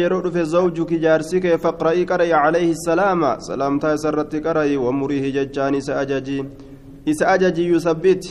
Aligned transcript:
yeroo 0.00 0.20
dhufe 0.20 0.42
zawjuki 0.44 0.98
jaarsi 1.02 1.38
kee 1.40 1.56
faqra'ii 1.64 2.02
qara'i 2.08 2.30
calayhi 2.30 2.74
salaama 2.78 3.28
salaamtaa 3.44 3.92
isarratti 3.98 4.40
qara'i 4.46 4.76
wamurihi 4.76 5.30
jechaan 5.36 5.74
isa 5.74 5.94
ajaji. 6.00 6.34
Isa 7.12 7.28
ajaji 7.34 7.64
yusabbit 7.68 8.26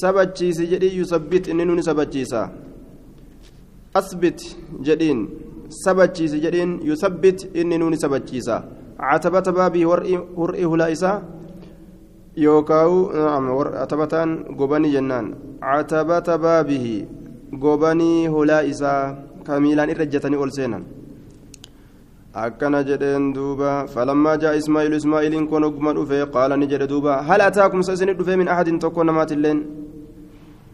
sabachiisi 0.00 0.66
jedhii 0.72 0.98
yusabbit 0.98 1.48
inni 1.48 1.64
nun 1.64 1.82
sabachiisa. 1.82 2.42
Asbit 3.94 4.44
jedhiin. 4.88 5.24
Sabachiisi 5.84 6.40
jedhiin 6.44 6.78
yusabbit 6.90 7.50
inni 7.54 7.78
nun 7.78 7.96
sabachiisa. 7.96 8.62
Catabata 8.98 9.52
baabii 9.52 9.82
hur'i 10.36 10.64
hula 10.64 10.90
isaa? 10.90 11.22
Yookaawu 12.36 13.10
atabataan 13.82 14.44
gobanii 14.54 14.92
jennaan. 14.92 15.34
Catabata 15.60 16.38
baabihi 16.38 17.08
gobanii 17.58 18.26
hulaa 18.26 18.62
isaa 18.62 19.29
irra 19.92 20.04
ejjatanii 20.06 20.36
ol 20.44 20.50
seenan 20.50 20.84
akkana 22.34 22.84
jedheen 22.84 23.32
duuba 23.34 23.86
falammaa 23.94 24.36
jaa 24.36 24.54
ismaa'ilu 24.60 24.96
ismaa'iiliin 25.02 25.46
kun 25.48 25.64
ogguma 25.64 25.92
dhufe 25.98 26.18
qaala 26.34 26.56
ni 26.56 26.66
jedhe 26.72 26.86
duuba 26.86 27.22
hal 27.28 27.40
ataakum 27.40 27.82
sa 27.82 27.92
isinit 27.92 28.18
dhufe 28.18 28.36
min 28.36 28.48
ahadin 28.48 28.78
tokko 28.78 29.04
namaatilleen 29.04 29.60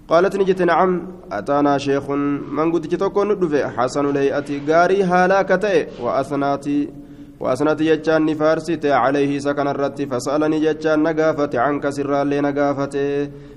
قالت 0.09 0.37
نجت 0.37 0.63
نعم 0.63 0.91
أتانا 1.33 1.79
شيخ 1.79 2.11
من 2.57 2.73
قد 2.73 2.81
تكون 2.81 3.33
ندفع 3.33 3.69
حسن 3.77 4.05
الهيئة 4.11 4.49
غاري 4.69 5.03
هالاك 5.03 5.51
وأثناتي 6.03 6.89
وأثناتي 7.41 7.85
جتان 7.85 8.27
نفارسيت 8.27 8.87
عليه 8.87 9.39
سكن 9.39 9.69
الرت 9.69 10.03
فسألني 10.03 10.61
جتان 10.61 11.03
نقافت 11.03 11.57
عنك 11.57 11.91
سرا 11.91 12.25
لي 12.25 12.41
نقافت 12.41 12.95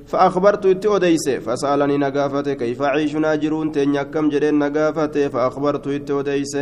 فأخبرت 0.08 0.66
التوديس 0.66 1.30
فسألني 1.30 1.98
نقافت 1.98 2.50
كيف 2.50 2.82
عيشنا 2.82 3.36
جرون 3.36 3.72
تنيا 3.72 4.04
كم 4.04 4.30
جرين 4.30 4.60
نقافت 4.60 5.18
فأخبرت 5.18 5.88
التوديس 5.88 6.54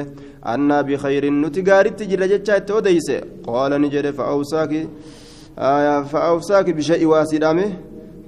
أنا 0.46 0.82
بخير 0.82 1.24
نتقارب 1.30 1.96
تجر 1.96 2.26
جتان 2.26 2.56
التوديس 2.56 3.12
قال 3.48 3.72
نجد 3.82 4.12
فأوساك 4.12 4.74
آية 5.60 6.04
فأوساك 6.04 6.70
بشيء 6.70 7.06
واسدامه؟ 7.06 7.74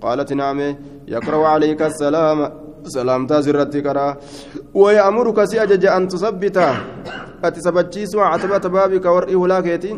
قالت 0.02 0.33
نعم 0.33 0.75
يقرأ 1.08 1.47
عليك 1.47 1.81
السلام. 1.81 2.69
سلام 2.83 3.27
تازرت 3.27 3.77
كرا 3.77 4.17
ويأمرك 4.73 5.44
سيأجج 5.44 5.85
أن 5.85 6.08
تثبت 6.08 6.58
أتثبتشيس 7.44 8.16
عتبة 8.16 8.63
بابك 8.69 9.05
ورئي 9.05 9.36
هلاكيتين 9.36 9.97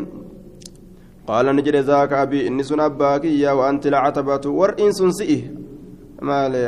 قال 1.26 1.46
نجد 1.56 1.76
ذاك 1.76 2.12
أبي 2.12 2.48
إني 2.48 2.62
سن 2.62 2.80
أباك 2.80 3.24
يا 3.24 3.52
وأنت 3.52 3.86
العتبة 3.86 4.44
ورئي 4.50 4.92
سنسئه 4.92 5.42
maali 6.22 6.62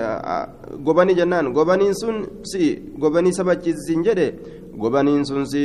gobanii 0.83 1.15
jennaan 1.15 1.53
gobaniin 1.55 1.95
sun 1.95 2.17
si 2.43 2.83
gobanii 2.99 3.33
sabachiisin 3.33 4.03
jedhe 4.07 4.27
gobaniin 4.83 5.25
sun 5.25 5.47
si 5.47 5.65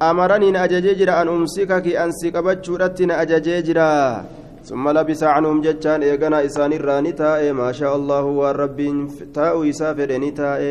amaranii 0.00 0.52
na 0.52 0.62
ajajee 0.62 0.94
jira 1.00 1.18
an 1.20 1.28
umsika 1.28 1.80
ki 1.84 1.96
an 1.96 2.12
si 2.12 2.32
qabachuudhatti 2.32 3.06
na 3.06 3.18
ajajee 3.18 3.62
jira 3.62 3.86
ثم 4.69 4.89
لبس 4.89 5.23
عنهم 5.23 5.61
جتان 5.61 6.01
إيغانا 6.03 6.45
إسان 6.45 6.73
الراني 6.73 7.11
تاء 7.11 7.53
ما 7.53 7.71
شاء 7.71 7.95
الله 7.95 8.23
والرب 8.23 8.79
تاء 9.33 9.63
يسافر 9.63 10.09
نتاء 10.23 10.61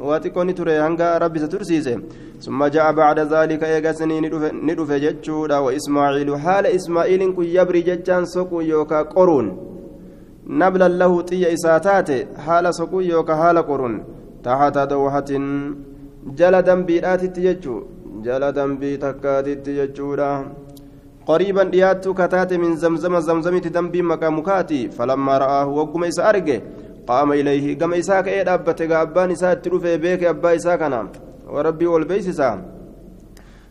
واتكون 0.00 0.54
تري 0.54 0.78
هنگا 0.86 1.18
ربي 1.18 1.38
سترسيسه 1.38 1.96
ثم 2.44 2.60
جاء 2.74 2.92
بعد 2.92 3.18
ذلك 3.34 3.64
إيغا 3.64 3.92
سنين 3.92 4.24
ندف 4.68 4.90
جتشودا 4.92 5.58
وإسماعيل 5.58 6.38
حال 6.38 6.66
إسماعيل 6.66 7.22
كن 7.36 7.44
يبري 7.44 7.80
جتان 7.88 8.24
سكو 8.24 8.60
يوكا 8.60 9.02
قرون 9.02 9.46
نبلا 10.46 10.88
له 10.88 11.22
تي 11.22 11.54
إساتات 11.54 12.10
حال 12.46 12.74
سكو 12.74 13.00
يوكا 13.00 13.34
حال 13.40 13.58
قرون 13.68 13.94
تحت 14.44 14.78
دوحة 14.78 15.30
جل 16.38 16.54
دنبيرات 16.68 17.22
تججو 17.36 17.76
جل 18.24 18.52
دنبي 18.52 18.96
تكات 18.96 19.48
تججودا 19.48 20.30
قريبا 21.31 21.63
دياتو 21.73 22.11
كتات 22.19 22.51
من 22.63 22.71
زمزم 22.83 23.13
زمزمت 23.27 23.65
دنبي 23.75 24.01
مكامكاتي 24.11 24.81
فلما 24.97 25.33
رآه 25.43 25.67
وقم 25.77 26.03
إسا 26.03 26.29
أرجه 26.29 26.57
قام 27.07 27.29
إليه 27.39 27.65
قام 27.79 27.91
إساك 28.01 28.27
إيه 28.27 28.53
أبت 28.53 28.81
أبان 28.81 29.31
إساك 29.35 29.57
تروفي 29.63 29.97
بيك 30.03 30.23
أبا 30.23 30.49
إساكنا 30.55 31.01
وربي 31.53 31.87
والبيس 31.93 32.27
إساك 32.33 32.59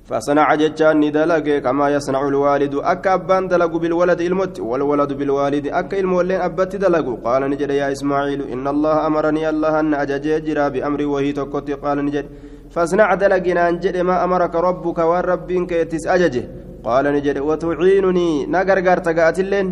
فصنع 0.08 0.48
جتان 0.62 0.96
ندلق 1.00 1.46
كما 1.64 1.86
يصنع 1.94 2.20
الوالد 2.32 2.74
أكا 2.92 3.14
أبان 3.14 3.42
دلق 3.52 3.72
بالولد 3.82 4.20
المت 4.30 4.54
والولد 4.70 5.12
بالوالد 5.18 5.66
أكا 5.80 5.98
المولين 6.02 6.40
أبت 6.48 6.72
دلق 6.84 7.06
قال 7.24 7.42
نجد 7.50 7.70
يا 7.80 7.86
إسماعيل 7.94 8.40
إن 8.54 8.64
الله 8.74 8.96
أمرني 9.06 9.44
الله 9.52 9.80
أن 9.80 9.94
أجججرا 10.02 10.66
بأمري 10.74 11.04
وهي 11.12 11.32
تكتي 11.38 11.74
قال 11.84 11.98
نجد 12.06 12.26
فاصنع 12.74 13.08
دلقنا 13.22 13.62
أنجد 13.68 13.96
ما 14.08 14.16
أمرك 14.24 14.54
ربك 14.68 14.98
والربك 15.10 15.72
يتس 15.80 16.06
أججه 16.16 16.44
قال 16.84 17.04
نجد 17.16 17.38
وتعينني. 17.48 18.46
نغرغر 18.54 18.98
تغاتلين 19.06 19.66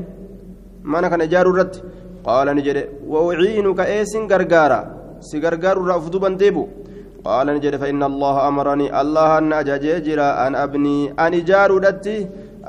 ما 0.90 1.08
كان 1.10 1.22
جارو 1.32 1.50
رت 1.58 1.74
قال 2.28 2.46
نجد 2.56 2.78
وأعينك 3.12 3.80
إيسن 3.80 4.22
غرغارا 4.30 4.80
سغرغار 5.28 5.76
رفضو 5.90 6.18
ديبو. 6.42 6.64
قال 7.28 7.46
نجد 7.56 7.74
فإن 7.82 8.02
الله 8.10 8.36
أمرني 8.48 8.86
الله 9.00 9.30
أن 9.38 9.52
أجججرا 9.52 10.28
أن 10.46 10.52
أبني 10.64 10.98
أن 11.24 11.32
إجار 11.40 11.70
رتي 11.86 12.18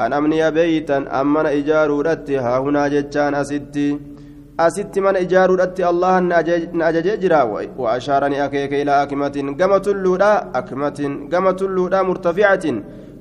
أن 0.03 0.13
أبني 0.13 0.51
بيتا 0.51 0.97
أمن 1.21 1.45
إجار 1.57 1.89
رتي 2.07 2.37
ها 2.37 2.57
هنا 2.63 2.83
جتان 2.93 3.33
أستي 4.59 4.99
من 5.05 5.15
إجار 5.23 5.49
رتي 5.61 5.83
الله 5.91 6.13
أن 6.17 6.81
أجججرا 6.89 7.41
وأشارني 7.81 8.45
أكيك 8.45 8.73
إلى 8.81 8.93
أكمة 9.03 9.35
قمة 9.59 9.85
اللولا 9.95 10.31
أكمة 10.59 10.99
قمة 11.33 11.59
اللولا 11.67 11.99
مرتفعة. 12.09 12.65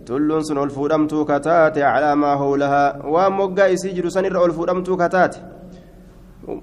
Tulluun 0.08 0.44
sun 0.48 0.58
ol 0.64 0.70
fuudhamtuu 0.76 1.24
kataate 1.30 1.80
calaa 1.80 2.14
maa 2.22 2.36
hawlahaa. 2.42 2.88
Waan 3.14 3.32
moggaa 3.40 3.68
isii 3.74 3.92
jiru 3.96 4.10
san 4.14 4.24
irra 4.30 4.40
ol 4.46 4.52
fuudhamtuu 4.58 4.96
kataate 5.02 5.38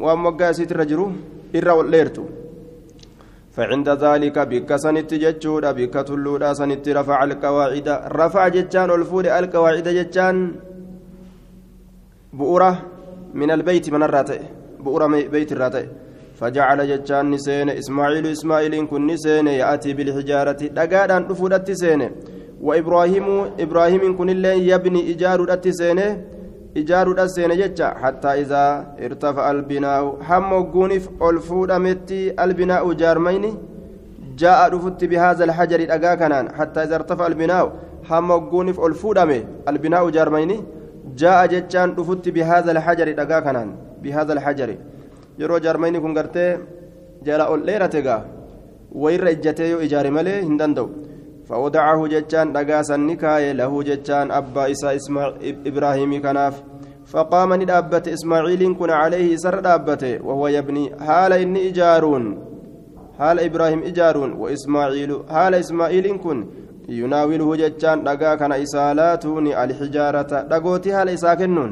waan 0.05 0.19
moggaa 0.25 0.49
isiitirra 0.55 0.85
jiru 0.91 1.05
irra 1.59 1.73
ol 1.81 1.91
dheertu. 1.95 2.25
فعند 3.55 3.89
ذلك 3.89 4.37
بك 4.51 4.75
سنت 4.75 5.11
جتشودا 5.23 5.71
بك 5.71 5.95
تلودا 6.07 6.53
سنت 6.59 6.85
رفع 6.89 7.19
القواعد 7.23 7.87
رفع 8.21 8.43
جتان 8.47 8.89
الفول 8.99 9.25
القواعد 9.27 9.87
جتان 9.99 10.35
بؤرة 12.39 12.71
من 13.33 13.49
البيت 13.51 13.85
من 13.95 14.03
الراتئ 14.03 14.41
بؤرة 14.85 15.07
بيت 15.33 15.51
الراتئ 15.55 15.85
فجعل 16.39 16.79
جتان 16.91 17.25
نسين 17.31 17.69
إسماعيل 17.69 18.25
إسماعيل 18.35 18.73
كن 18.91 19.07
نسين 19.07 19.47
يأتي 19.47 19.93
بالحجارة 19.97 20.61
دقادا 20.77 21.17
رفودت 21.31 21.71
سينه 21.81 22.09
وإبراهيم 22.61 23.27
إبراهيم 23.59 24.17
كن 24.17 24.29
الله 24.29 24.49
يبني 24.49 25.11
إجار 25.11 25.39
التسينه 25.43 26.21
إجار 26.77 27.11
التسينه 27.11 27.55
جتة 27.55 27.87
حتى 27.89 28.27
إذا 28.27 28.63
ارتفع 29.05 29.51
البناء. 29.51 30.17
هم 30.29 30.49
قونف 30.73 31.09
ألفود 31.29 31.71
أمتي 31.71 32.43
البناء 32.43 32.93
جارمين 32.93 33.45
جاء 34.37 34.59
رفت 34.73 35.03
بهذا 35.03 35.43
الحجر 35.43 35.79
الأقا 35.79 36.15
كنان 36.15 36.45
حتى 36.57 36.83
إذا 36.83 36.95
ارتفع 36.95 37.27
البناء. 37.27 37.65
هم 38.09 38.31
قونف 38.31 38.79
ألفود 38.79 39.17
أمي 39.17 39.45
البناء 39.67 40.09
جارمين 40.09 40.51
جاء 41.17 41.45
جتان 41.45 41.89
رفت 41.99 42.29
بهذا 42.29 42.71
الحجر 42.71 43.07
الأقا 43.07 43.39
كنان 43.39 43.69
بهذا 44.03 44.33
الحجر. 44.33 44.69
يرو 45.39 45.57
جارمين 45.57 45.99
كن 46.03 46.17
قرتي 46.17 46.57
جالا 47.25 47.43
أوليرتك 47.43 48.07
وير 48.91 49.29
إجتي 49.29 49.83
إجار 49.83 50.11
ملي 50.11 50.41
هندندو 50.41 50.89
فودعه 51.49 52.07
جتان 52.07 52.53
دقاسا 52.53 52.97
نكاية 52.97 53.51
له 53.51 53.83
جتان 53.83 54.31
أبا 54.31 54.71
إسا 54.71 54.95
إسماع 54.95 55.33
إبراهيم 55.65 56.21
كناف. 56.21 56.63
فقام 57.05 57.53
ندابت 57.53 58.07
إسماعيل 58.07 58.75
كن 58.79 58.89
عليه 58.89 59.35
سر 59.35 59.59
دابته 59.59 60.25
وهو 60.25 60.47
يبني 60.47 60.85
حال 60.99 61.33
إني 61.33 61.69
إجارون. 61.69 62.25
حال 63.19 63.39
إبراهيم 63.39 63.83
إجارون 63.83 64.31
وإسماعيل 64.33 65.11
حال 65.29 65.53
إسماعيل 65.55 66.17
كن 66.23 66.45
يناوله 66.89 67.55
جتان 67.55 68.03
دقا 68.03 68.35
كان 68.35 68.51
إسالاتوني 68.51 69.63
الحجارة. 69.63 70.31
دقوتي 70.51 70.95
حال 70.95 71.09
إساكنون 71.09 71.71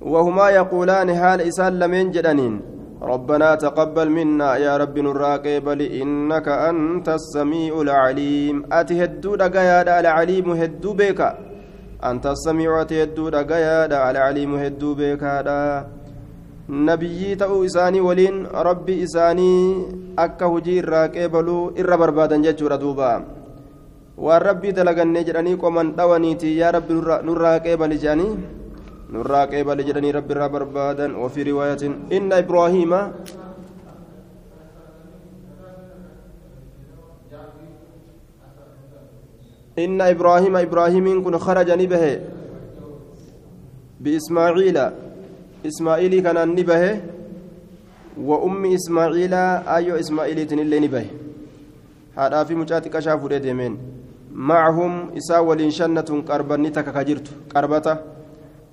وهما 0.00 0.50
يقولان 0.50 1.14
حال 1.14 1.40
إسال 1.40 1.78
لمن 1.78 2.10
جدنين. 2.10 2.71
ربنا 3.02 3.54
تقبل 3.54 4.08
منا 4.10 4.56
يا 4.56 4.76
رب 4.76 4.98
نراقب 4.98 5.66
إنك 6.02 6.48
أنت 6.48 7.08
السميع 7.08 7.80
العليم 7.80 8.56
أتي 8.72 9.04
هدو 9.04 9.34
دقيا 9.42 10.00
العليم 10.00 10.46
هدو 10.50 10.92
بك 10.94 11.20
أنت 12.04 12.24
السميع 12.26 12.70
أتي 12.82 13.02
هدو 13.02 13.28
دقيا 13.28 13.90
العليم 14.10 14.52
هدو 14.54 14.94
بك 14.94 15.24
ta'uu 17.40 17.64
isaanii 17.68 18.00
waliin 18.00 18.36
rabbi 18.68 19.02
isaanii 19.02 19.84
akka 20.24 20.46
hujii 20.46 20.78
irraa 20.82 21.08
qeebaluu 21.14 21.72
irra 21.80 21.98
barbaadan 22.02 22.44
jechuudha 22.46 22.78
duuba 22.82 23.08
waan 24.26 24.42
rabbii 24.48 24.72
dalagannee 24.78 25.24
jedhanii 25.28 25.58
qoman 25.64 25.92
dhawaniiti 25.98 26.56
yaa 26.60 26.70
rabbi 26.78 26.94
nurraa 27.28 27.58
qeebali 27.66 27.98
jedhanii 28.02 28.61
nurraa 29.12 29.46
qeebale 29.52 29.84
jedhanii 29.88 30.12
rabbi 30.18 30.32
irraa 30.34 30.48
barbaadan 30.56 31.16
wafii 31.22 31.44
riwaayatin 31.50 31.94
inna 32.18 32.38
ibraahiima 32.44 33.00
inna 39.76 40.10
ibraahiima 40.10 40.62
ibraahimiin 40.62 41.22
kun 41.24 41.38
kharaja 41.38 41.76
ni 41.76 41.86
bahe 41.86 42.12
biismaaciila 44.02 44.92
ismaa'ilii 45.70 46.22
kanaan 46.22 46.54
ni 46.54 46.64
bahe 46.64 46.92
wa 48.28 48.38
ummi 48.48 48.74
ismaaciilaa 48.78 49.62
ayyoo 49.76 49.98
ismaa'iliitin 50.04 50.58
illee 50.64 50.80
ni 50.80 50.88
bahe 50.88 51.10
haadhaa 52.16 52.44
fi 52.44 52.54
mucaa 52.54 52.80
xiqqashaa 52.84 53.18
fudhee 53.22 53.40
deemeen 53.46 53.78
macahum 54.50 54.98
isaa 55.20 55.42
waliin 55.48 55.72
shannatun 55.78 56.24
qarbanni 56.30 56.70
takka 56.78 56.92
ka 56.92 57.04
jirtu 57.04 57.32
qarbata 57.54 57.96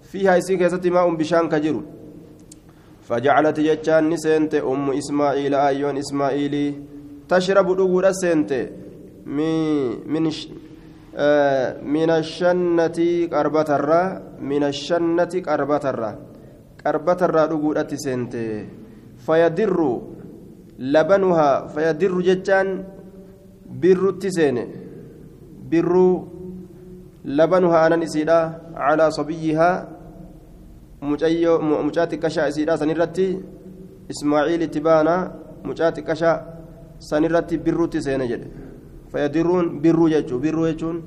فيها 0.08 0.38
إسي 0.38 0.56
كيست 0.56 0.86
ماء 0.86 1.14
بشان 1.14 1.48
كجر 1.48 1.76
فجعلت 3.08 3.60
جتان 3.60 4.08
نسنت 4.10 4.54
أم 4.54 4.90
إسماعيل 4.90 5.54
أيون 5.54 5.96
إسماعيل 5.96 6.54
تشرب 7.28 7.68
دغور 7.76 8.12
سنت 8.12 8.52
من 9.26 9.54
من 10.12 10.24
من 11.94 12.10
الشنة 12.10 12.98
قربة 13.32 13.68
الرا 13.78 14.02
من 14.40 14.62
الشنة 14.64 15.32
قربة 15.46 15.84
الرا 15.90 16.12
قربة 16.86 17.20
الرا 17.22 17.44
دغورة 17.46 17.90
سنت 17.94 18.34
فيدر 19.26 19.78
لبنها 20.78 21.66
فيدر 21.66 22.14
جتان 22.20 22.68
بر 23.82 24.02
تسين 24.20 24.58
بر 25.70 25.92
لبنها 27.24 27.78
أنا 27.86 27.96
نسيدا 27.96 28.40
على 28.74 29.10
صبيها 29.10 29.88
mucaa 31.01 32.05
xiqqashaa 32.11 32.47
isiidha 32.51 32.77
sanirratti 32.77 33.25
ismaaciil 34.11 34.61
itti 34.67 34.79
baana 34.87 35.13
mucaa 35.67 35.91
xiqqashaa 35.95 36.35
sanirratti 37.09 37.55
birruutti 37.65 38.01
seene 38.05 38.25
jedhe 38.31 38.47
fayyadiruun 39.11 39.65
birruu 39.83 40.09
jechuun 40.13 40.41
birruu 40.45 40.65
jechuun 40.69 40.97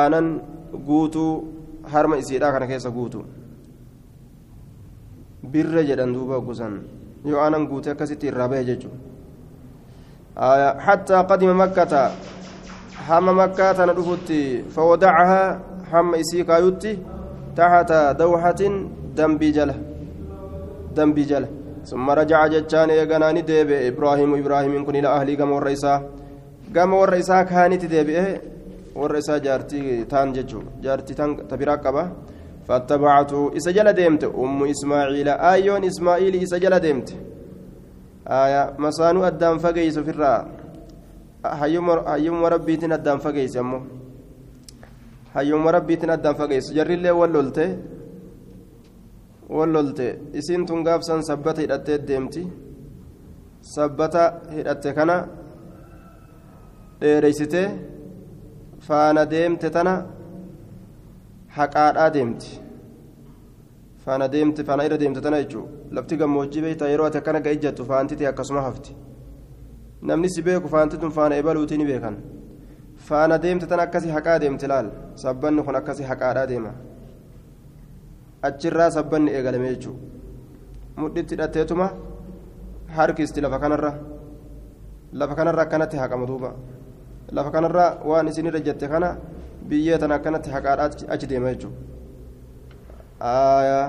aanan 0.00 0.26
guutuu 0.88 1.32
harma 1.92 2.16
isiidhaa 2.22 2.52
kana 2.54 2.66
keessa 2.70 2.90
guutu 2.96 3.20
birre 5.52 5.82
jedhan 5.88 6.12
duuba 6.14 6.40
gusan 6.40 6.74
yoo 7.24 7.40
aanan 7.44 7.66
guutee 7.70 7.92
akkasitti 7.92 8.26
irraa 8.30 8.48
bahe 8.48 8.64
jechuudha 8.70 8.98
hattaa 10.86 11.22
qadima 11.30 11.54
makkata 11.62 12.02
hamma 13.08 13.32
makkaa 13.40 13.74
tana 13.74 13.92
dhufutti 13.98 14.64
fawadacahaa 14.74 15.48
hamma 15.92 16.16
isii 16.22 16.44
kaayutti 16.44 16.90
تحت 17.56 17.92
دوحة 18.18 18.62
دنبي 19.16 19.50
جلة 19.50 19.76
دنبي 20.96 21.24
جلة. 21.24 21.48
ثم 21.84 22.10
رجع 22.10 22.46
جتان 22.46 22.90
يغناني 22.90 23.40
ديبي. 23.40 23.88
إبراهيم 23.88 24.34
إبراهيم 24.34 24.84
كن 24.84 24.96
إلى 24.96 25.08
أهلي 25.08 25.34
قام 25.36 25.50
والرئيسا 25.52 25.94
قام 26.76 26.94
والرئيسا 26.94 27.42
كانت 27.42 27.84
ديبي 27.84 28.38
والرئيسا 28.96 29.38
جارتي 29.38 30.04
تان 30.04 30.32
ججو 30.32 30.62
جارتي 30.82 31.14
تان 31.14 31.48
تبرا 31.48 31.74
قبا 31.74 32.04
فاتبعته. 32.68 33.56
إسجل 33.56 33.92
ديمت. 33.92 34.24
أم 34.24 34.64
إسماعيل. 34.64 35.28
آيون 35.28 35.84
إسماعيل 35.84 36.34
إسجل 36.42 36.78
ديمت. 36.78 37.08
آية. 38.28 38.62
مسانو 38.78 39.24
أدام 39.24 39.58
فقيس 39.58 39.98
في 39.98 40.10
الرا. 40.10 40.34
هيوم 41.44 42.44
ربيتنا 42.44 42.94
أدام 42.94 43.18
فقيس 43.18 43.56
أمو 43.56 43.80
hayyuma 45.34 45.72
rabbiitiin 45.72 46.10
addaan 46.10 46.36
fageessu. 46.36 46.74
Jarrillee 46.74 47.12
wal 47.20 47.32
lolte 47.32 47.64
wal 49.48 49.72
lolte. 49.72 50.06
Isiin 50.32 50.66
tun 50.66 50.84
gaafsan 50.84 51.22
sabbata 51.22 51.60
hidhattee 51.60 51.98
deemti. 52.08 52.42
Sabbata 53.60 54.22
hidhatte 54.56 54.94
kana 54.94 55.16
dheereysitee 57.00 57.68
faana 58.86 59.30
deemte 59.30 59.70
tana 59.70 59.94
haqaadhaa 61.56 62.10
deemti. 62.14 62.50
Faana 64.04 64.32
deemte 64.32 64.64
faana 64.64 64.84
irra 64.86 64.98
deemte 65.00 65.20
tana 65.20 65.42
jechuu 65.42 65.68
lafti 65.90 66.16
gammoojjii 66.16 66.62
beeyta 66.62 66.88
yeroo 66.88 67.06
ati 67.06 67.18
akkana 67.18 67.40
ga 67.40 67.50
ijjattu 67.56 67.84
faantiti 67.84 68.26
akkasuma 68.26 68.62
hafti. 68.62 68.96
Namni 70.02 70.28
si 70.30 70.42
beeku 70.42 70.68
faanti 70.68 70.98
tun 70.98 71.10
faana 71.10 71.36
ebaluutii 71.36 71.78
ni 71.78 71.84
beekan 71.84 72.16
faana 73.10 73.38
deemte 73.44 73.66
tan 73.70 73.80
akkasii 73.84 74.12
haqaa 74.16 74.38
deemte 74.42 74.66
laal 74.72 74.88
sabbanni 75.22 75.62
kun 75.66 75.76
akkasii 75.80 76.06
haqaadhaa 76.10 76.46
deema 76.50 76.72
achirraa 78.48 78.90
sabbanni 78.96 79.30
eegalame 79.38 79.68
jechuu 79.74 79.96
mudhitti 81.00 81.34
hidhatteetuma 81.34 81.86
harkisti 82.96 83.40
lafa 83.46 83.58
kanarra 83.64 83.92
lafa 85.22 85.34
kanarra 85.40 85.62
akkanatti 85.66 85.96
haqama 86.02 86.26
duuba 86.30 86.50
lafa 87.38 87.50
kanarra 87.56 87.86
waan 88.10 88.28
isin 88.34 88.46
irra 88.52 88.60
jette 88.68 88.86
kana 88.94 89.10
biyyee 89.72 89.98
tan 90.04 90.12
akkanatti 90.18 90.50
haqaadhaa 90.56 91.10
achi 91.16 91.26
deema 91.34 91.52
jechuu 91.54 91.72
aayaa 93.32 93.86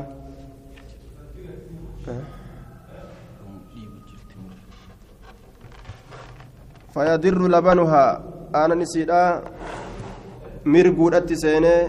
فيضر 6.94 7.42
لبنها 7.48 8.06
aanan 8.60 8.82
isiidha 8.86 9.22
mirguudhatti 10.74 11.42
seenee 11.44 11.82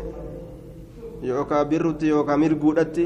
yookaan 1.30 1.68
birrutti 1.70 2.12
yookaan 2.14 2.40
mirguudhatti 2.44 3.04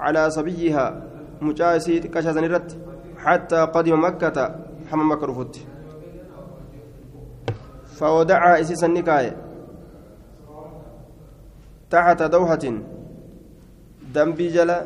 calaa 0.00 0.28
sabiyyihaa 0.38 0.90
mucaa 1.46 1.76
isii 1.80 2.02
xiqqashaa 2.02 2.36
sanirratti 2.38 2.86
حتى 3.26 3.60
قدم 3.74 4.04
مكة 4.04 4.38
حمى 4.90 5.04
مكة 5.04 5.26
رفت 5.26 5.54
فودعها 7.98 8.60
إسيسا 8.60 8.86
النكاية 8.86 9.36
تحت 11.90 12.22
دوحة 12.22 12.64
دنبي 14.14 14.48
جلا 14.48 14.78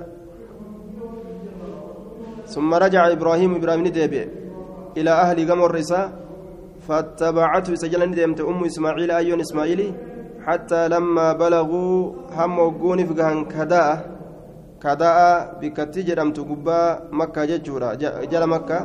ثم 2.47 2.75
رجع 2.75 3.12
إبراهيم 3.12 3.55
إبراهيم 3.55 3.87
ندبي 3.87 4.29
إلى 4.97 5.11
أهل 5.11 5.39
قمر 5.51 5.67
الرساء 5.71 6.19
فاتبعته 6.90 7.72
سجلني 7.82 8.14
ديمت 8.19 8.40
أم 8.50 8.60
إسماعيل 8.70 9.10
أيون 9.10 9.40
إسماعيلي؟ 9.46 9.88
حتى 10.46 10.82
لما 10.94 11.26
بلغوا 11.42 11.98
هم 12.38 12.58
وقون 12.58 12.98
فقهن 13.08 13.38
كداء 13.54 13.88
كداء 14.82 15.20
بكتي 15.60 16.00
جرمت 16.08 16.38
قبا 16.50 16.81
مكة 17.19 17.42
ججورا 17.50 17.90
جل 18.32 18.44
مكة. 18.54 18.78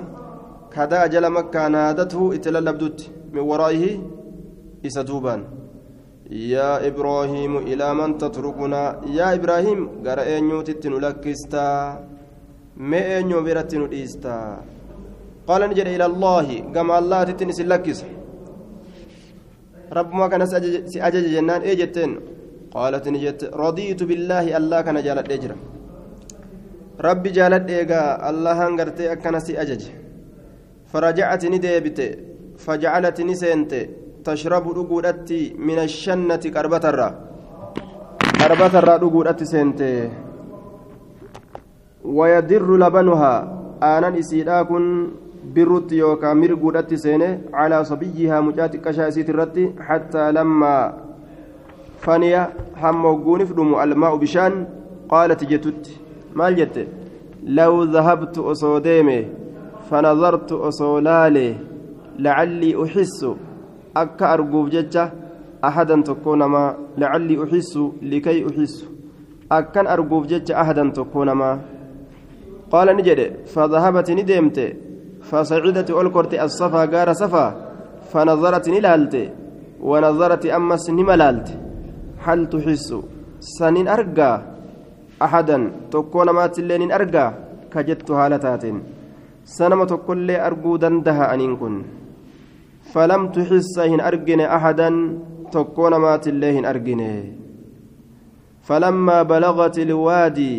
كداء 0.75 1.03
جل 1.13 1.25
مكة 1.37 1.61
نادته 1.75 2.21
اتللبدت 2.35 2.99
من 3.33 3.43
ورائه 3.49 3.83
إسدوبان 4.87 5.41
يا 6.53 6.71
إبراهيم 6.89 7.53
إلى 7.69 7.87
من 7.99 8.09
تتركنا؟ 8.21 8.83
يا 9.17 9.27
إبراهيم 9.37 9.79
قال 10.05 10.19
أنيو 10.19 10.61
تتنلكستا 10.67 11.67
ما 12.89 13.01
أنيو 13.19 13.39
برتنو 13.45 13.85
إيستا 13.97 14.37
قال 15.47 15.61
نجد 15.69 15.87
إلى 15.95 16.05
الله 16.05 16.47
كما 16.75 16.93
الله 16.99 17.19
تتنس 17.23 17.59
لكس 17.61 17.99
رب 19.97 20.09
ما 20.13 20.27
كان 20.27 20.45
سأجج 20.93 21.25
جنان 21.35 21.61
إيجتين 21.61 22.11
قالت 22.75 23.05
نجت 23.13 23.41
رضيت 23.63 24.01
بالله 24.09 24.45
الله 24.57 24.79
كان 24.81 24.97
جالت 25.07 25.27
إجرا. 25.35 25.55
ربي 27.07 27.29
جالت 27.37 27.69
إيجا 27.69 28.01
الله 28.29 28.53
هنغرتي 28.67 29.11
أكنا 29.11 29.39
سأجج. 29.47 29.83
فرجعت 30.91 31.43
نديبت 31.53 31.99
فجعلت 32.65 33.17
نسنت 33.29 33.71
تشرب 34.25 34.65
رقودتي 34.77 35.41
من 35.67 35.77
الشنة 35.87 36.43
كربة 36.55 36.83
الرا 36.91 37.09
كربة 38.39 38.73
الرا 38.79 38.95
رقودتي 39.03 39.45
سنت. 39.53 39.81
ويدر 42.17 42.67
لبنها 42.81 43.33
آنان 43.83 44.15
إسيدا 44.21 44.57
كن 44.69 44.85
birrutti 45.53 45.97
yookaan 46.03 46.37
mirguudhatti 46.41 46.97
seene 47.03 47.27
calaa 47.55 47.83
sabiyyihaa 47.91 48.41
mucaa 48.47 48.67
xiqqashaa 48.73 49.07
isiit 49.11 49.29
irratti 49.33 49.63
hattaa 49.87 50.29
lammaa 50.37 50.83
faniya 52.05 52.41
hamma 52.81 53.09
hogguunif 53.11 53.53
dhumu 53.57 53.79
almaa'u 53.83 54.19
bishaan 54.23 54.55
qaalati 55.11 55.49
jettutti 55.51 55.99
maal 56.41 56.55
jette 56.59 56.87
law 57.59 57.73
dhahabtu 57.93 58.47
osoo 58.53 58.79
deeme 58.87 59.17
fanazartu 59.89 60.61
osoo 60.69 60.95
laale 61.07 61.45
lacallii 62.25 62.75
uxissu 62.83 63.31
akka 64.01 64.29
arguuf 64.35 64.69
jecha 64.75 65.03
ahadan 65.69 66.03
tokkoo 66.09 66.35
namaa 66.41 66.69
lacallii 67.03 67.37
uxissu 67.43 67.83
likay 68.11 68.39
uxissu 68.49 68.85
akkan 69.57 69.87
arguuf 69.95 70.27
jecha 70.31 70.57
ahadan 70.63 70.91
tokkoo 70.97 71.25
namaa 71.29 71.55
qaala 72.71 72.93
ni 72.97 73.03
jedhe 73.07 73.27
fadhahabati 73.53 74.15
ni 74.15 74.23
deemte 74.29 74.65
فصعدت 75.29 75.89
ألقرت 75.89 76.33
الصفا 76.45 76.81
قار 76.93 77.09
صفا 77.21 77.45
فنظرت 78.11 78.65
نلالت 78.69 79.15
ونظرت 79.89 80.43
أمس 80.45 80.85
نملالت. 80.89 81.47
هل 82.25 82.39
تحس 82.49 82.89
سنين 83.39 83.87
أرقى؟ 83.87 84.31
أحدا 85.21 85.57
تكون 85.91 86.29
مات 86.29 86.59
اللين 86.59 86.91
أرقى 86.91 87.25
كجدت 87.71 88.11
هالتات 88.11 88.63
سنما 89.45 89.85
تقول 89.85 90.17
لي 90.27 90.35
أرقو 90.47 90.75
دندها 90.75 91.33
أنين 91.33 91.83
فلم 92.93 93.21
تحس 93.35 93.79
هن 93.79 93.99
أرجن 94.01 94.41
أحدا 94.41 94.89
تكون 95.51 95.93
مات 95.95 96.27
الله 96.27 96.51
هن 96.59 96.65
أرجن 96.65 97.01
فلما 98.67 99.17
بلغت 99.23 99.77
الوادي 99.79 100.55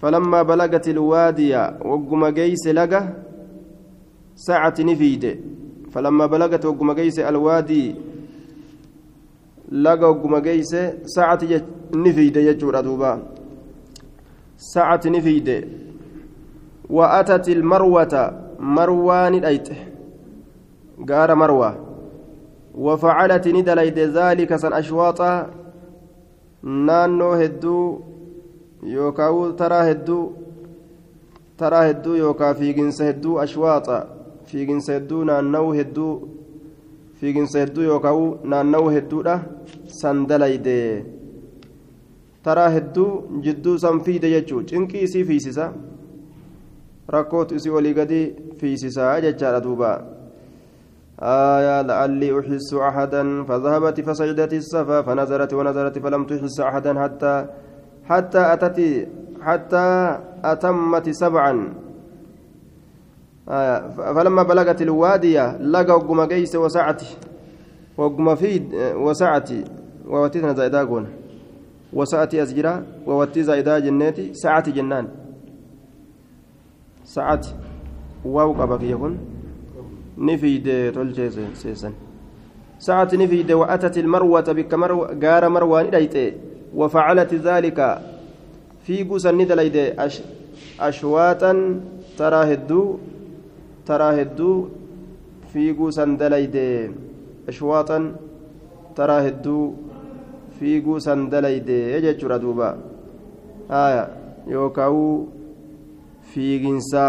فلما 0.00 0.42
بلغت 0.42 0.86
الوادي 0.88 1.52
وقم 1.88 2.22
جيس 2.38 2.64
لقى 2.78 3.02
ساعة 4.36 4.74
نفيد. 4.80 5.40
فلما 5.92 6.26
بلغت 6.26 6.64
وقم 6.64 6.92
جيس 6.92 7.18
الوادي 7.18 7.94
لقى 9.72 10.10
وقم 10.10 10.38
جيس 10.38 10.76
ساعة 11.04 11.40
نفيد 11.94 12.36
يجور 12.36 12.80
دوبا. 12.80 13.22
ساعة 14.56 15.00
نفيد. 15.06 15.48
وأتت 16.90 17.48
المروة 17.48 18.14
مروان 18.60 19.34
الأيت. 19.34 19.68
قار 21.08 21.34
مروة 21.34 21.70
وفعلت 22.74 23.48
ندليد 23.48 23.98
ذلك 23.98 24.56
سن 24.56 24.72
أشواطا 24.72 25.50
نانو 26.62 27.32
هدو 27.32 28.00
yookaan 28.86 29.56
taraa 29.56 29.84
hedduu 29.88 30.36
taraa 31.56 31.84
hedduu 31.88 32.16
yookaan 32.16 32.54
fiiginsa 32.54 33.04
hedduu 33.04 33.38
ashwaaxa 33.44 33.98
fiiginsa 34.50 34.96
hedduu 34.96 35.22
naanna'uu 35.30 35.72
hedduu 35.78 36.12
fiiginsa 37.20 37.62
hedduu 37.64 37.84
yookaan 37.90 38.50
naanna'uu 38.54 38.90
hedduudha 38.96 39.36
san 40.00 40.26
dalayde 40.32 40.76
taraa 42.48 42.68
hedduu 42.78 43.10
jidduu 43.46 43.78
san 43.84 44.02
fiide 44.08 44.28
jechuun 44.34 44.66
cinqii 44.72 45.06
isii 45.08 45.24
fiisisa 45.30 45.70
rakkootu 47.16 47.54
isii 47.60 47.78
olii 47.80 47.96
gadi 48.00 48.20
fiisisaa 48.60 49.14
jechaadha 49.20 49.64
duuba. 49.68 49.90
آية 51.22 51.82
لعلي 51.82 52.40
أحس 52.40 52.74
أحدا 52.74 53.44
فذهبت 53.44 54.00
فسجدت 54.00 54.52
الصفا 54.52 55.02
فنزلت 55.02 55.52
ونزلت 55.54 55.98
فلم 55.98 56.24
تحس 56.24 56.60
أحدا 56.60 56.92
حتى 57.02 57.46
حتى 58.04 58.52
أتت 58.52 59.08
حتى 59.40 60.18
أتمت 60.44 61.10
سبعا 61.10 61.52
آه 63.48 63.90
فلما 64.14 64.42
بلغت 64.42 64.82
الوادية 64.82 65.56
لقى 65.56 65.94
وقم 65.96 66.20
قيس 66.20 66.56
وسعتي 66.56 67.16
وقم 67.96 68.34
فيد 68.34 68.74
وسعتي 68.74 69.64
ووتيتنا 70.08 70.52
زايدا 70.52 70.84
قون. 70.84 71.06
وسعتي 71.92 72.42
أزجرا 72.42 72.86
ووتي 73.06 73.42
زايدا 73.42 73.78
جناتي 73.78 74.34
سعتي 74.34 74.70
جنان. 74.70 75.08
سعتي 77.04 77.54
واو 78.24 78.52
قبك 78.52 78.82
يكون. 78.82 79.18
نفيد 80.18 80.92
تلجي 80.94 81.30
سيسن. 81.54 81.92
سعتي 82.78 83.16
نفيد 83.16 83.52
وأتت 83.52 83.98
المروة 83.98 84.52
بك 84.52 84.74
مرو 84.74 85.04
قار 85.22 85.48
مروان 85.48 85.84
إليتي 85.84 86.32
وفعلت 86.74 87.34
ذلك 87.34 87.98
في 88.84 89.04
قوسن 89.04 89.46
دليد 89.46 89.76
أش 89.76 90.22
أشواتا 90.80 91.80
ترى 92.18 92.52
هدو 92.52 92.98
ترى 93.86 94.08
هدو 94.22 94.68
في 95.52 95.72
قوسن 95.78 96.16
دليد 96.16 96.56
أشواتا 97.48 97.98
ترى 98.96 99.16
هدو 99.28 99.72
في 100.58 100.80
قوسن 100.80 101.28
دليد 101.28 101.68
يجتر 101.68 102.36
دوبا 102.36 102.70
آية 103.70 104.04
يوكاو 104.46 105.26
في 106.30 106.58
جنسا 106.58 107.06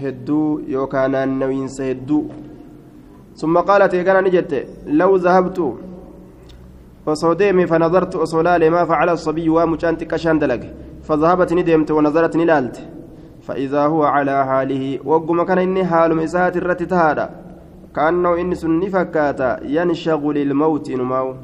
هدو 0.00 0.60
يوكا 0.68 1.06
نانوينس 1.12 1.80
هدو 1.80 2.20
ثم 3.40 3.54
قالت 3.58 3.94
يا 3.94 4.20
نجت 4.20 4.52
لو 4.86 5.16
ذهبت 5.16 5.60
osoo 7.12 7.34
deeme 7.34 7.66
fanazartu 7.66 8.20
osoo 8.24 8.42
laale 8.46 8.70
maa 8.70 8.86
facala 8.90 9.12
asabiyu 9.12 9.54
waa 9.56 9.66
mucaan 9.66 9.96
xiqqashaan 10.00 10.38
dalage. 10.42 10.68
فذهبت 11.06 11.52
ندمت 11.52 11.90
ونظرت 11.90 12.34
نلالت 12.36 12.76
فإذا 13.50 13.86
هو 13.86 14.02
على 14.04 14.46
حاله 14.46 14.98
وقم 15.04 15.42
كان 15.42 15.58
إني 15.58 15.84
حال 15.84 16.14
مسات 16.16 16.56
الرت 16.56 16.82
تهادا. 16.82 17.30
كأنه 17.96 18.40
إني 18.40 18.54
سني 18.54 18.90
ينشغل 19.76 20.38
الموت 20.38 20.90
نماو. 20.90 21.34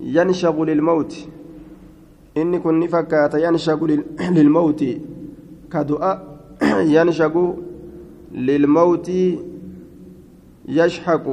ينشغل 0.00 0.70
الموت 0.70 1.12
إني 2.36 2.58
كن 2.58 2.86
فكاتا 2.86 3.38
ينشغل 3.38 3.90
للموت. 4.36 4.84
كدعاء 5.72 6.16
ينشغل 6.96 7.54
للموت. 8.32 9.10
يشحق. 10.68 11.26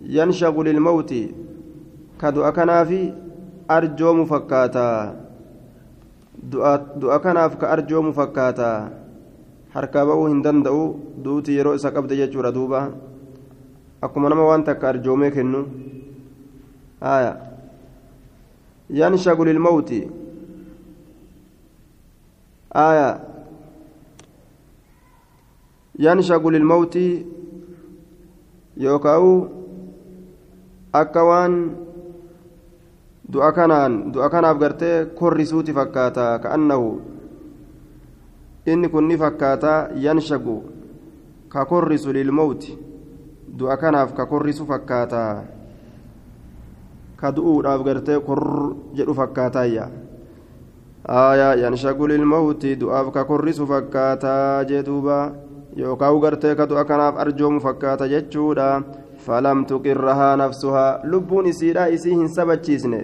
ينشغل 0.00 0.68
الموت 0.68 1.14
كدعاء 2.20 2.52
كنافي 2.56 3.12
arjoomu 3.68 4.26
fakkaata 4.26 5.23
du'a 6.50 7.18
kanaaf 7.22 7.56
ka 7.58 7.70
arjoomu 7.72 8.12
fakkaata. 8.12 8.90
Harkaa 9.74 10.04
ba'uu 10.06 10.28
hin 10.28 10.42
danda'u 10.42 10.82
duuti 11.24 11.56
yeroo 11.56 11.74
isa 11.74 11.90
qabde 11.90 12.16
jechuudha 12.16 12.52
duuba. 12.54 12.92
Akkuma 14.02 14.28
nama 14.28 14.44
waan 14.46 14.64
takka 14.64 14.88
arjoomee 14.94 15.30
kennu. 15.34 15.66
Haya 17.00 17.54
yanshagul 18.90 19.48
ilmawti 19.48 20.04
haya 22.74 23.20
yanshagul 25.98 26.54
ilmawti 26.54 27.24
yookaan 28.76 29.48
akka 30.92 31.22
waan 31.24 31.54
du'a 33.24 33.52
kanaan 33.52 34.12
du'a 34.12 34.28
kanaaf 34.30 34.58
gartee 34.58 35.06
korrisuuti 35.16 35.72
fakkaata 35.72 36.38
ka'annahu 36.44 37.00
inni 38.66 38.88
kun 38.88 39.08
ni 39.08 39.16
fakkaata 39.16 39.96
yanshagu 39.96 40.64
ka 41.48 41.64
korrisu 41.64 42.12
lilmawti 42.12 42.76
du'a 43.48 43.76
kanaaf 43.76 44.12
ka 44.12 44.26
korrisu 44.26 44.66
fakkaata 44.68 45.44
ka 47.16 47.28
du'uudhaaf 47.32 47.80
gartee 47.84 48.20
korr 48.20 48.76
jedhu 48.92 49.14
fakkaataayya 49.16 49.88
aayaa 51.08 51.54
yanshagu 51.60 52.08
lilmawti 52.08 52.76
du'aaf 52.80 53.12
ka 53.12 53.24
korrisu 53.24 53.64
fakkaata 53.68 54.64
jedhuuba 54.68 55.32
yookaan 55.76 56.20
gartee 56.20 56.54
ka 56.56 56.68
du'a 56.68 56.84
kanaaf 56.84 57.16
arjoomu 57.20 57.60
fakkaata 57.60 58.08
jechuudha. 58.08 59.03
فلم 59.26 59.64
تقرها 59.64 60.36
نفسها. 60.36 61.02
لبون 61.04 61.52
سيرا 61.52 61.94
إسي 61.94 62.12
هن 62.14 62.28
سبتشيسني 62.28 63.02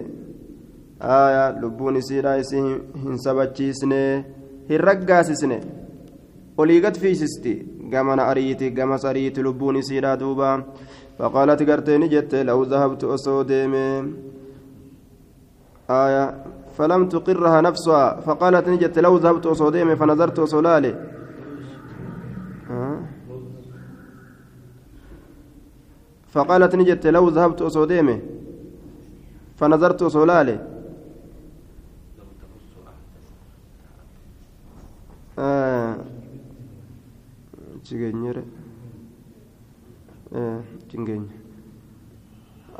آية 1.01 1.45
لبون 1.61 2.01
سيرا 2.01 2.39
إسي 2.39 2.59
هن 3.05 3.17
سبتشيسني 3.17 4.17
هن 4.69 4.77
رقاسسني 4.87 5.59
وليقت 6.57 6.97
في 7.01 7.13
سستي 7.15 7.65
قمنا 7.93 8.31
أريتي 8.31 8.69
قمس 8.69 9.05
أريتي 9.05 9.41
لبون 9.41 9.81
سيرا 9.81 10.15
دوبا. 10.15 10.63
فقالت 11.19 11.69
قرتيني 11.69 12.07
جت 12.07 12.35
لو 12.35 12.63
ذهبت 12.63 13.03
أسوديمي 13.03 13.87
آية 15.89 16.25
فلم 16.77 17.01
تقرها 17.09 17.61
نفسها. 17.61 18.19
فقالت 18.25 18.65
نجت 18.69 18.99
لو 18.99 19.17
ذهبت 19.17 19.45
أسوديمي 19.45 19.95
فنظرت 19.95 20.39
أسولالي 20.39 20.95
فقالت 26.31 26.75
نجت 26.75 27.07
لو 27.07 27.29
ذهبت 27.29 27.61
أصوديمه 27.61 28.19
فنظرت 29.57 30.01
أصولالي 30.01 30.67
آه 35.39 35.97
آه 40.35 40.61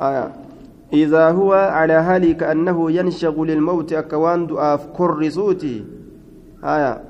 آه 0.00 0.32
إذا 0.92 1.30
هو 1.30 1.52
على 1.52 2.04
حالي 2.04 2.34
كأنه 2.34 2.90
ينشغل 2.90 3.50
الموت 3.50 3.92
أكوان 3.92 4.46
دعاف 4.46 4.86
كرسوتي 4.86 5.84
آية 6.64 7.02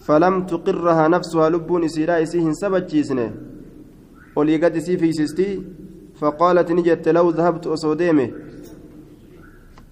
فلم 0.00 0.46
تقرها 0.46 1.08
نفسها 1.08 1.48
لبون 1.50 1.84
إسيرا 1.84 2.22
إسيهن 2.22 2.54
سبتشيسنه 2.54 3.32
olii 4.36 4.58
gad 4.58 4.76
isii 4.76 4.96
fiisistii 4.96 5.54
فقالت 6.20 6.72
نجت 6.72 7.08
لو 7.08 7.30
ذهبت 7.30 7.66
أصوديمه 7.66 8.30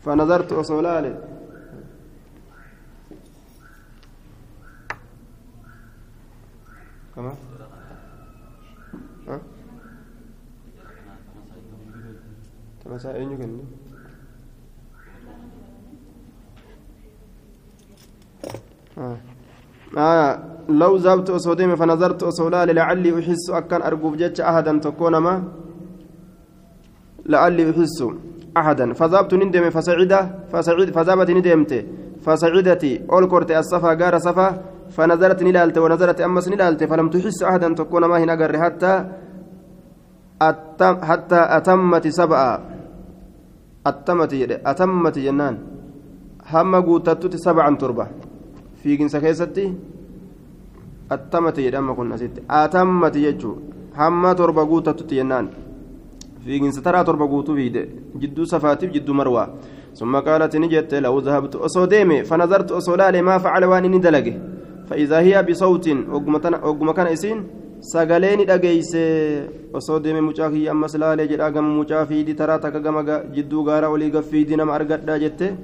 فنظرت 0.05 0.53
أصولالي. 0.53 1.15
كما؟ 7.17 7.35
ها؟ 9.29 9.41
يكن 13.33 13.61
آه. 19.97 20.40
لو 20.83 20.97
ذهبت 20.97 21.31
أصوديم 21.31 21.77
فنظرت 21.77 22.23
أصولا 22.23 22.67
لعلي 22.73 23.11
أحس 23.19 23.51
أكن 23.51 23.83
أرجوف 23.83 24.15
جتش 24.17 24.41
أحدا 24.41 24.79
تكون 24.79 25.17
ما 25.17 25.43
لعلي 27.27 27.71
أحس 27.71 27.99
أحدا. 28.57 28.93
فذهبت 28.93 29.35
ندم 29.35 29.71
فسعد 29.71 30.13
فسعد 30.53 30.91
فذهبت 30.91 31.31
ندمت 31.31 31.73
فسعدتي 32.25 32.93
أول 33.13 33.25
كرت 33.29 33.51
الصفا 33.51 33.93
جار 34.01 34.19
صفا 34.19 34.49
فنظرت 34.91 35.43
نلالت 35.43 35.79
ونظرت 35.79 36.21
أمس 36.21 36.49
نلالت 36.49 36.85
فلم 36.85 37.09
تحس 37.09 37.43
أحدا 37.43 37.69
تكون 37.75 38.05
ما 38.05 38.17
هنا 38.23 38.35
حتى 38.65 38.93
أتم 40.49 40.95
حتى 41.09 41.41
أتمت 41.57 42.09
سبعة. 42.09 42.53
أتمت 43.87 44.33
أتمت 44.71 45.17
جنان. 45.19 45.57
هم 46.53 46.73
قوتت 46.87 47.37
سبعا 47.37 47.77
تربة. 47.77 48.07
في 48.83 48.97
جنس 48.97 49.17
كيستي 49.17 49.75
attamati 51.11 51.63
jedhama 51.63 51.95
kun 51.95 52.13
asitti. 52.13 52.41
Atammati 52.49 53.21
jechuun 53.21 53.59
hamma 53.97 54.35
torba 54.35 54.65
guutattutti 54.65 55.15
jennaan. 55.17 55.49
Fiiginsa 56.45 56.81
taraa 56.83 57.05
torba 57.05 57.27
guutuu 57.27 57.55
fiide. 57.57 57.83
Jidduu 58.21 58.47
safaatiif 58.47 58.93
jidduu 58.93 59.15
marwaa. 59.15 59.49
Summa 59.93 60.23
qaalati 60.23 60.59
ni 60.59 60.69
jette 60.69 61.01
lahu 61.01 61.21
zahabtu 61.21 61.63
osoo 61.63 61.87
deeme 61.87 62.25
fanazartu 62.25 62.75
osoo 62.77 62.97
laale 62.97 63.23
maa 63.23 63.39
facala 63.39 63.69
waan 63.69 63.85
inni 63.85 63.99
dalage? 64.01 64.35
Fa'iidaa 64.89 65.21
hiya 65.21 65.43
bisawtiin 65.43 66.07
ogguma 66.13 66.95
kana 66.95 67.11
isiin 67.11 67.43
sagalee 67.81 68.37
ni 68.37 68.45
dhageeyse 68.45 69.03
osoo 69.75 69.99
deeme 70.01 70.21
mucaa 70.21 70.51
kiyya 70.51 70.73
ammas 70.73 70.95
laale 70.95 71.27
jedhaa 71.29 71.51
gama 71.51 71.69
mucaa 71.69 72.07
fiidi 72.07 72.35
taraa 72.35 72.59
takka 72.59 72.81
gama 72.81 73.03
jidduu 73.35 73.65
gaaraa 73.65 73.89
olii 73.91 74.11
gaffiidi 74.11 74.57
nama 74.57 74.75
argadhaa 74.75 75.19
jette. 75.19 75.55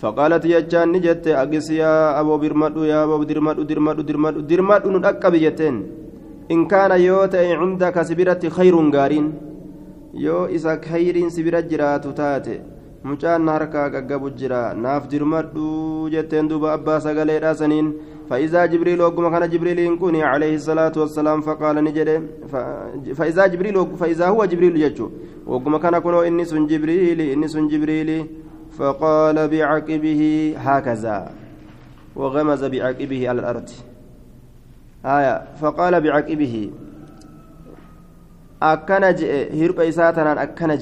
فقالت 0.00 0.44
يجان 0.44 0.88
نجت 0.94 1.26
أقس 1.42 1.68
يا 1.70 2.20
أبو 2.20 2.34
برمدو 2.42 2.82
يا 2.92 3.04
أبو 3.04 3.24
درمدو 3.30 3.62
درمدو 3.70 4.02
درمدو 4.02 4.40
درمدو 4.40 4.88
ندقب 4.94 5.34
جتين. 5.44 5.76
إن 6.54 6.60
كان 6.70 6.92
يوتي 7.00 7.52
عندك 7.60 7.96
سبرة 8.08 8.42
خير 8.56 8.74
غارين. 8.94 9.26
يو 10.14 10.46
إذا 10.56 10.72
خير 10.90 11.16
سبرة 11.28 11.60
جرات 11.70 12.06
تاتي 12.18 12.58
mucaan 13.04 13.46
harkaa 13.46 13.88
gaggabu 13.94 14.28
jira 14.38 14.74
naaf 14.74 15.06
dirmadhu 15.08 16.10
jetteen 16.10 16.48
duuba 16.50 16.72
abbaa 16.76 17.00
sagaleedha 17.00 17.54
saniin 17.54 17.94
فإذا 18.28 18.66
جبريل 18.66 19.00
وقم 19.00 19.28
كان 19.32 19.48
جبريل 19.48 19.78
ينكوني 19.78 20.22
عليه 20.22 20.54
الصلاة 20.60 20.92
والسلام 20.96 21.40
فقال 21.40 21.76
نجد. 21.84 22.08
فإذا 23.16 23.46
جبريل 23.46 23.76
فإذا 23.96 24.26
هو 24.28 24.44
جبريل 24.44 24.76
يجو 24.76 25.10
وقم 25.46 25.76
كان 25.76 25.98
كنو 25.98 26.20
إني 26.28 26.44
سن 26.44 26.66
جبريل 26.66 27.20
إني 27.20 27.48
سن 27.48 27.68
جبريل. 27.68 28.26
فقال 28.78 29.48
بعقبه 29.48 30.54
هكذا 30.58 31.30
وغمز 32.16 32.64
بعقبه 32.64 33.28
على 33.28 33.40
الأرض 33.40 33.70
آية 35.04 35.42
فقال 35.60 36.00
بعقبه 36.00 36.70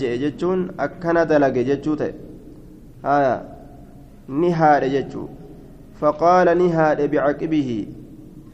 je'e 0.01 0.17
jechuun 0.19 0.61
akkana 0.85 1.27
dalage 1.29 1.63
jechuu 1.71 1.97
ta'e 2.01 2.15
haya 3.03 3.35
ni 4.29 4.51
haadhe 4.61 4.89
jechuu 4.95 5.29
faqaala 6.01 6.55
ni 6.61 6.71
haadhe 6.77 7.09
bicaqibihi 7.15 7.79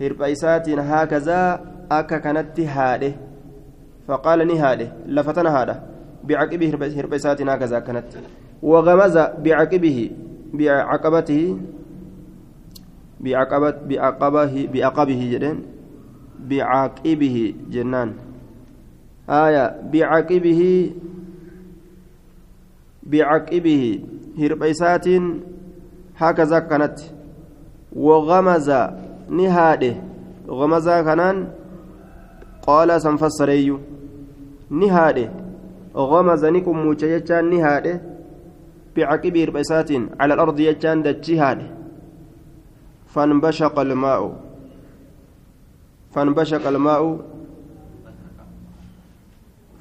hirpha 0.00 0.32
isaatiin 0.34 0.82
haakazaa 0.90 1.48
akka 2.00 2.20
kanatti 2.26 2.64
haadhe 2.76 3.14
faqaala 4.08 4.44
ni 4.50 4.58
haadhe 4.64 4.90
lafa 5.06 5.36
tana 5.38 5.54
haadha 5.56 5.80
bicaqibihi 6.26 6.94
hirpha 6.98 7.20
isaatiin 7.22 7.52
haakazaa 7.54 7.82
akkanatti 7.84 8.41
wagamaza 8.62 9.34
bicaqibihi 9.42 10.12
bicaqabatihi 10.54 11.58
biaqabihi 14.72 15.30
jedheen 15.32 15.58
bicaqibihi 16.48 17.44
jennaan 17.70 18.10
آية 19.28 19.64
بعقبه 19.92 20.90
بعقبه 23.02 24.00
هربيسات 24.38 25.06
هكذا 26.16 26.58
كانت. 26.58 26.98
وغمز 27.96 28.70
نهاده. 29.30 29.94
غمز 30.48 30.88
كنان 30.88 31.48
قال 32.62 33.02
سنفسري 33.02 33.78
نهاده. 34.70 35.30
غمز 35.96 36.44
نكم 36.44 36.76
موجيتان 36.78 37.50
نهاده. 37.50 38.00
بعقب 38.96 39.36
هربيسات 39.36 39.90
على 40.20 40.34
الأرض 40.34 40.60
يجان 40.60 41.02
دجهاده 41.02 41.66
فانبشق 43.06 43.78
الماء. 43.78 44.22
فانبشق 46.14 46.66
الماء. 46.68 47.20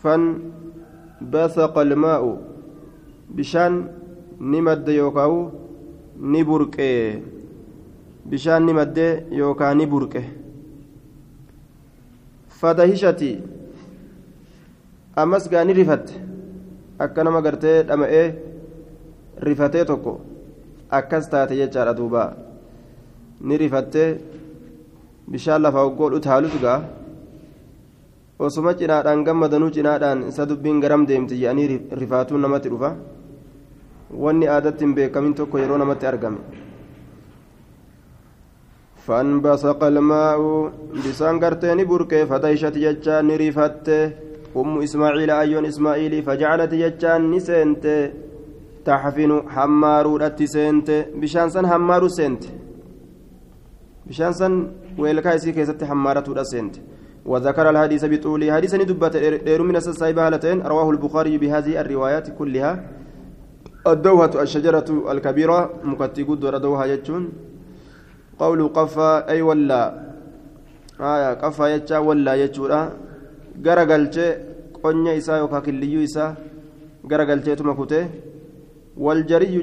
فانبثق 0.03 1.77
الماء. 1.77 2.23
بشان 3.29 3.87
نمد 4.41 4.89
يوكاو 4.89 5.49
نبرك 6.19 6.77
بشان 8.25 8.61
نمد 8.65 8.97
يوكا 9.31 9.73
نبرك 9.73 10.15
فدهشتي. 12.49 13.39
ni 15.17 15.73
rifatte 15.73 16.13
akka 16.99 17.23
nama 17.23 17.41
gartee 17.41 17.83
dhama'ee 17.83 18.50
rifatee 19.47 19.85
tokko 19.91 20.13
akkas 20.99 21.29
taate 21.33 21.53
jechaadha 21.61 21.93
duuba 21.99 22.23
ni 23.41 23.57
rifattee 23.63 24.09
bishaan 25.31 25.61
lafaa 25.65 25.85
waggoodhu 25.87 26.19
taalutu 26.27 26.59
gaa 26.65 26.79
osuma 28.39 28.73
cinaadhaan 28.79 29.23
gammadanuu 29.27 29.71
cinaadhaan 29.77 30.25
isa 30.31 30.49
dubbiin 30.49 30.81
garam 30.83 31.05
deemti 31.09 31.39
jedhanii 31.41 31.67
rifaatuun 32.01 32.41
namatti 32.45 32.73
dhufa 32.73 32.91
wanni 34.23 34.51
aadatti 34.55 34.85
hin 34.85 34.95
beekamin 34.97 35.37
tokko 35.39 35.63
yeroo 35.63 35.79
namatti 35.83 36.11
argame 36.13 36.41
فانبثق 39.05 39.81
الماء 39.83 40.39
بسان 41.03 41.35
قرتين 41.43 41.79
بركة 41.89 42.25
فديشت 42.29 42.75
جتان 42.85 43.27
رفت 43.43 43.87
أم 44.57 44.81
إسماعيل 44.85 45.29
أيون 45.43 45.65
إسماعيل 45.65 46.13
فجعلت 46.27 46.73
جتان 46.81 47.21
نسنت 47.31 47.85
تحفن 48.85 49.31
حمارو 49.53 50.13
سنت 50.55 50.89
بشان 51.21 51.49
سن 51.49 51.65
حمارو 51.71 52.07
سنت 52.07 52.43
بشان 54.07 54.33
سن 54.39 54.53
ويلكا 55.01 55.33
يسي 55.35 55.51
كيست 55.51 55.83
حمارة 55.83 56.43
سنت 56.53 56.75
وذكر 57.25 57.65
الحديث 57.69 58.03
بطوله 58.11 58.47
حديث 58.55 58.73
ندبت 58.75 59.15
دير 59.47 59.61
من 59.63 59.75
السايبة 59.75 60.27
هالتين 60.27 60.57
رواه 60.71 60.89
البخاري 60.95 61.37
بهذه 61.37 61.73
الروايات 61.81 62.27
كلها 62.39 62.71
الدوهة 63.87 64.33
الشجرة 64.43 64.89
الكبيرة 65.11 65.59
مكتي 65.83 66.23
قد 66.23 66.39
دوها 66.65 66.85
يجون 66.85 67.23
قول 68.39 68.59
قفا 68.67 69.29
أي 69.29 69.41
ولا 69.41 69.81
آية 70.99 71.33
قفا 71.33 71.65
يجا 71.73 71.97
ولا 71.97 72.33
يجورا 72.43 72.81
غرغلچه 73.65 74.27
قنيا 74.83 75.17
إسا 75.17 75.33
يوكا 75.37 75.59
كليو 75.65 76.03
إسا 76.03 76.25
غرغلچه 77.11 77.53
تمكوته 77.59 78.03
والجري 78.97 79.61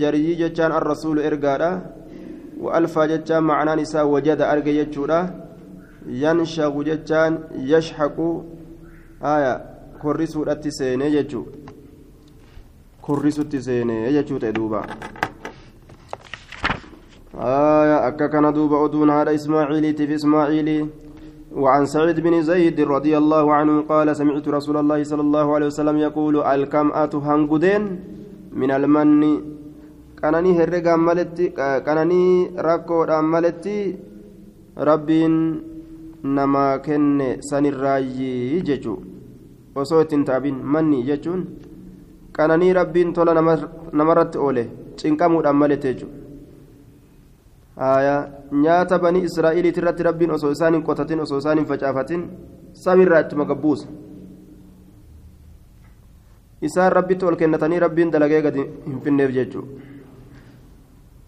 جري 0.00 0.34
جتان 0.34 0.72
الرسول 0.72 1.18
إرغادا 1.20 1.70
وألفا 2.60 3.06
جتان 3.06 3.42
معنى 3.42 3.82
نساء 3.82 4.06
وجد 4.06 4.40
أرغي 4.40 4.76
يجورا 4.76 5.20
yanshagu 6.08 6.84
jechaan 6.84 7.38
yashhaqu 7.60 8.44
haya 9.20 9.60
korrisuudhatti 10.02 10.72
seenee 10.72 11.10
jechuu 11.10 11.44
korrisutti 13.02 13.62
seenee 13.62 14.12
jechuu 14.12 14.38
ta'e 14.38 14.52
duuba 14.52 14.80
haya 17.36 18.00
akka 18.08 18.28
kana 18.28 18.52
duuba 18.52 18.80
oduun 18.86 19.10
haadha 19.16 19.32
ismaaciiliitiif 19.32 20.10
ismaaciilii 20.10 20.82
وعن 21.50 21.86
سعيد 21.86 22.20
بن 22.20 22.42
زيد 22.42 22.80
رضي 22.80 23.18
الله 23.18 23.54
عنه 23.54 23.82
قال 23.82 24.16
سمعت 24.16 24.48
رسول 24.48 24.76
الله 24.76 25.02
صلى 25.02 25.20
الله 25.20 25.54
عليه 25.54 25.66
وسلم 25.66 25.96
يقول 25.98 26.46
الكمأة 26.46 27.10
هنجدين 27.10 27.82
min 28.52 28.70
almanni 28.70 29.32
qananii 30.20 30.56
herregaan 30.58 31.00
maletti 31.00 31.52
qananii 31.86 32.50
rakkoodhaan 32.66 33.24
maletti 33.24 33.76
rabbiin 34.76 35.36
namaa 36.22 36.78
kenne 36.86 37.28
sanirraayyii 37.50 38.62
jechuu 38.68 38.98
osoo 39.74 40.00
ittiin 40.06 40.24
taabin 40.24 40.62
manni 40.74 41.02
jechuun 41.08 41.42
qananii 42.38 42.72
rabbiin 42.72 43.12
tola 43.12 43.34
namarratti 43.92 44.38
oole 44.38 44.64
cinqamuudhaan 44.96 45.56
malete 45.56 45.94
jechuudha 45.94 46.18
nyaata 48.62 48.98
banii 48.98 49.24
israa'iliitirratti 49.30 50.02
rabbiin 50.02 50.30
osoo 50.36 50.50
isaan 50.50 50.74
hin 50.74 50.82
qotatin 50.82 51.20
osoo 51.20 51.38
isaan 51.38 51.58
hin 51.58 51.66
facaafatin 51.72 52.30
samirraa 52.72 53.20
ittuma. 53.20 53.46
Isaan 56.68 56.92
rabbitti 56.92 57.24
ol 57.24 57.36
kennatanii 57.36 57.80
rabbiin 57.86 58.12
dalagee 58.12 58.42
gadi 58.42 58.66
hin 58.86 59.00
finneef 59.04 59.30
jechuudha. 59.36 59.68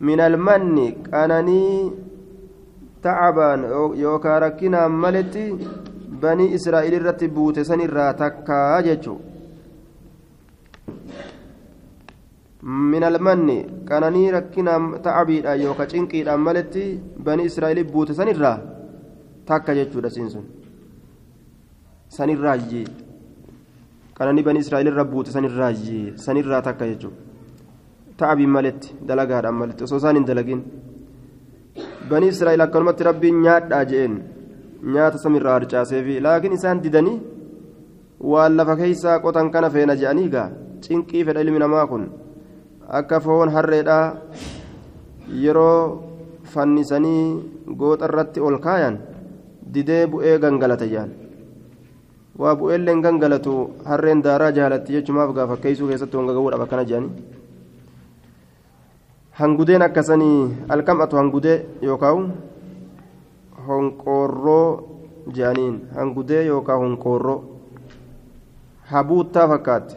Minal 0.00 0.36
manni 0.36 0.86
qananii 1.10 1.92
tacabaan 3.02 3.66
yookaan 4.02 4.42
rakkinaan 4.42 4.92
maletti 4.92 5.44
banii 6.22 6.54
israa'il 6.56 6.94
irratti 6.98 7.28
buute 7.28 7.64
sanirraa 7.64 8.14
takkaa 8.14 8.82
jechuu 8.86 9.20
min 12.62 13.02
almanni 13.04 13.56
qananii 13.90 14.30
rakkinaan 14.36 14.84
tacabiidhaan 15.02 15.62
yookaan 15.62 15.90
cinqiidhaan 15.92 16.40
maletti 16.40 16.84
banii 17.24 17.46
israa'il 17.50 17.84
buute 17.92 18.14
sanirraa 18.14 18.58
takka 19.46 19.74
jechuudha 19.78 20.10
siin 20.10 20.30
sun 20.30 20.46
sanirraayyee 24.22 24.42
qananii 24.42 24.42
banii 24.42 24.60
israa'il 24.60 24.86
irra 24.86 25.04
buute 25.04 25.30
sanirraayyee 25.30 26.12
sanirraa 26.16 26.62
takka 26.62 26.86
jechuudha 26.86 27.16
tacabiin 28.16 28.50
maletti 28.50 28.94
dalagaadhaan 29.08 29.54
maletti 29.54 29.84
osoo 29.84 29.96
isaan 29.96 30.16
hin 30.16 30.26
dalagin 30.26 30.64
banii 32.10 32.28
israa'il 32.28 32.60
akkanumatti 32.60 33.04
rabbiin 33.04 33.42
nyaadhaa 33.42 33.84
je'een 33.84 34.14
nyaata 34.94 35.18
samirraa 35.18 35.52
harcaaseefi 35.52 36.20
laakiin 36.20 36.52
isaan 36.52 36.82
didanii 36.82 37.20
waan 38.32 38.56
lafa 38.56 38.76
keeysaa 38.76 39.18
qotan 39.20 39.50
kana 39.50 39.70
feena 39.70 39.96
je'anii 39.96 40.28
gaa 40.28 40.50
cinqii 40.80 41.24
fedha 41.24 41.40
ilmi 41.40 41.58
namaa 41.58 41.86
kun 41.86 42.10
akka 42.88 43.20
foon 43.20 43.48
harreedhaa 43.48 44.14
yeroo 45.44 46.02
fannisanii 46.54 47.42
gooxa 47.78 48.04
irratti 48.10 48.40
ol 48.40 48.58
kaayan 48.58 48.98
didee 49.74 50.06
bu'ee 50.06 50.38
gangalata 50.38 50.86
jedhan 50.86 51.21
waa 52.38 52.54
bu'eelleen 52.56 53.02
gangalatu 53.04 53.54
harreen 53.84 54.22
daaraa 54.24 54.50
jaalatti 54.58 54.92
jechumaaf 54.96 55.34
gaa 55.36 55.46
fakkeeysuu 55.50 55.88
keessatti 55.88 56.16
wanga 56.16 56.32
ga'uudhaaf 56.36 56.62
akkana 56.66 56.84
jedhanii 56.84 57.12
hangudeen 59.40 59.82
akkasanii 59.88 60.38
alkam'atu 60.76 61.16
hangudee 61.20 61.58
yookaan 61.88 62.32
honqoorroo 63.68 64.68
jedhaniin 65.34 65.76
hangudee 65.96 66.46
yookaan 66.46 66.80
honqoorroo 66.84 67.38
habuuttaa 68.94 69.48
fakkaatti 69.48 69.96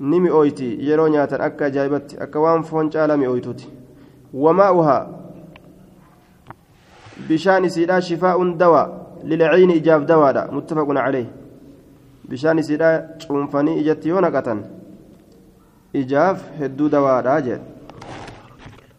ni 0.00 0.20
mi'ooyti 0.26 0.68
yeroo 0.90 1.08
nyaatan 1.14 1.40
akka 1.48 1.64
ajaa'ibatti 1.70 2.18
akka 2.26 2.40
waan 2.40 2.62
foon 2.70 2.90
caalaa 2.90 3.16
mi'ooytuuti 3.22 3.70
wamaa'uhaa 4.44 5.02
bishaan 7.28 7.64
isiidhaa 7.64 8.00
shifaa'uun 8.08 8.58
dawaa 8.58 8.86
ijaaf 9.76 10.02
dawaadha 10.06 10.42
muttafaqun 10.52 10.96
calee 10.96 11.26
bishaan 12.28 12.58
isiidhaa 12.58 12.94
cuunfanii 13.26 13.78
ijatti 13.82 14.08
yoo 14.08 14.20
naqatan 14.20 14.60
ijaaf 16.02 16.38
hedduu 16.60 16.88
dawaadha 16.88 17.40
jedhe 17.40 17.77